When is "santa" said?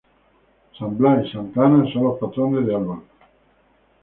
1.31-1.63